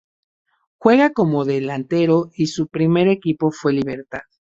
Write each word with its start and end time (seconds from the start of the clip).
Juega 0.79 1.13
como 1.13 1.45
delantero 1.45 2.31
y 2.33 2.47
su 2.47 2.69
primer 2.69 3.07
equipo 3.07 3.51
fue 3.51 3.71
Libertad. 3.73 4.21